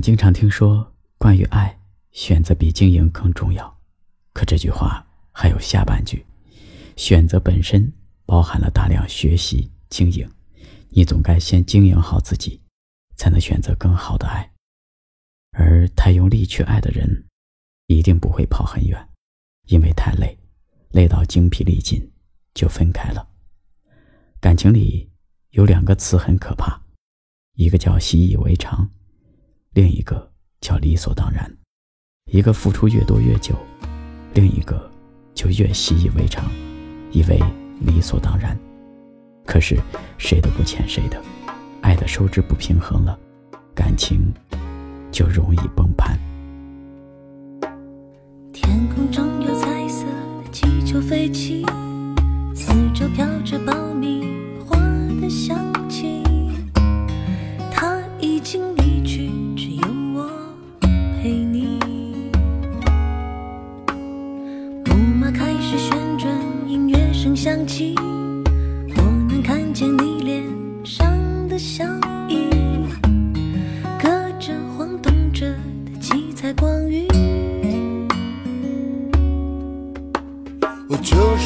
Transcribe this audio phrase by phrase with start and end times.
[0.00, 1.76] 经常听说，关于爱，
[2.12, 3.78] 选择比经营更重要。
[4.32, 6.24] 可这句话还有下半句：
[6.96, 7.92] 选择本身
[8.24, 10.28] 包含了大量学习经营，
[10.90, 12.60] 你总该先经营好自己，
[13.16, 14.48] 才能选择更好的爱。
[15.52, 17.24] 而太用力去爱的人，
[17.86, 19.08] 一定不会跑很远，
[19.66, 20.38] 因为太累，
[20.90, 22.00] 累到精疲力尽，
[22.54, 23.28] 就分开了。
[24.40, 25.10] 感情里
[25.50, 26.80] 有两个词很可怕，
[27.54, 28.88] 一个叫习以为常。
[29.78, 30.28] 另一个
[30.60, 31.48] 叫理所当然，
[32.32, 33.54] 一个付出越多越久，
[34.34, 34.90] 另一个
[35.34, 36.44] 就越习以为常，
[37.12, 37.40] 以为
[37.82, 38.58] 理所当然。
[39.46, 39.78] 可是
[40.18, 41.22] 谁都不欠谁的，
[41.80, 43.16] 爱的收支不平衡了，
[43.72, 44.34] 感情
[45.12, 46.18] 就容易崩盘。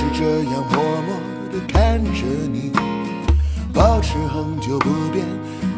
[0.03, 1.15] 是这样默默
[1.53, 2.73] 地看着你，
[3.73, 5.25] 保持恒久不变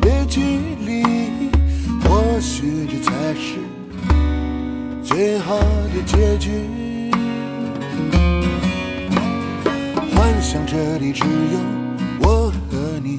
[0.01, 0.41] 的距
[0.81, 1.05] 离，
[2.03, 3.59] 或许这才是
[5.03, 6.51] 最好的结局。
[10.15, 11.59] 幻想这里只有
[12.21, 13.19] 我和你，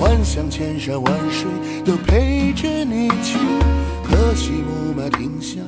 [0.00, 1.48] 幻想千山万水
[1.84, 3.38] 都陪着你去，
[4.02, 5.60] 可惜木马停下，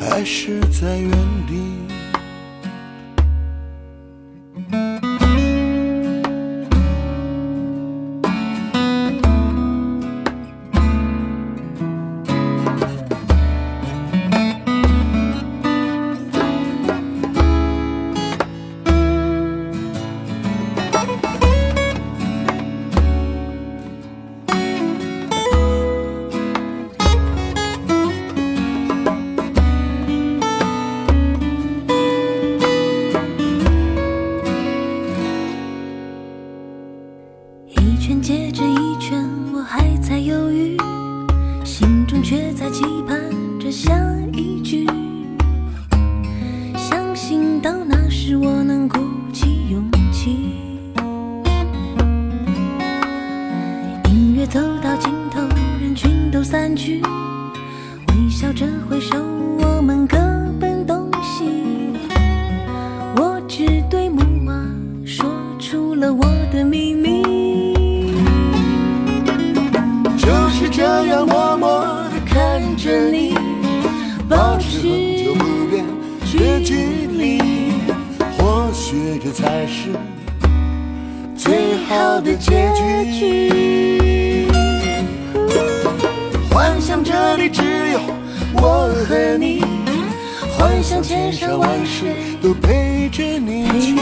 [0.00, 1.10] 还是在原
[1.46, 1.62] 地。
[56.50, 57.02] 散去，
[58.08, 59.18] 微笑着挥手，
[59.58, 60.16] 我们各
[60.58, 61.44] 奔东西。
[63.16, 64.54] 我只对木马
[65.04, 65.28] 说
[65.58, 68.14] 出了我的秘密，
[70.16, 71.86] 就是这样默默。
[72.24, 73.34] 看着你，
[74.26, 75.84] 保持恒久不变
[76.32, 76.78] 的距
[77.08, 77.42] 离，
[78.38, 79.90] 或许这才是
[81.36, 82.72] 最好的结
[83.18, 84.17] 局。
[86.58, 88.00] 幻想这里只有
[88.54, 89.62] 我和你，
[90.58, 93.94] 幻想千山万水都陪着你去，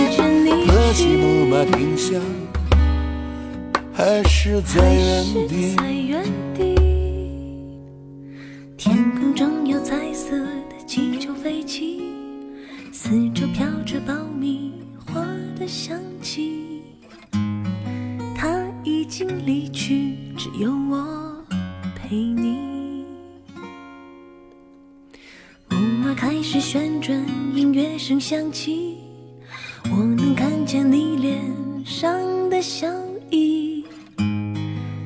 [0.67, 2.19] 可惜木马停下，
[3.93, 4.83] 还是在
[5.93, 6.25] 原
[6.57, 6.73] 地。
[8.79, 12.05] 天空中有彩色的气球飞起，
[12.91, 14.73] 四周飘着爆米
[15.05, 15.21] 花
[15.61, 16.83] 的香气。
[18.35, 21.26] 他已经离去，只有我
[22.09, 23.05] 陪你。
[25.69, 27.21] 木马开始旋转，
[27.53, 28.99] 音乐声响起，
[29.91, 31.43] 我能看见你脸
[31.85, 32.89] 上的笑
[33.33, 33.85] 意，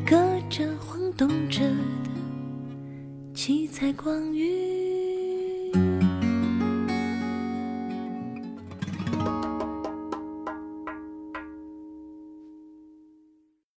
[0.06, 0.14] 隔
[0.50, 2.10] 着晃动着的。
[3.32, 4.99] 七彩光晕。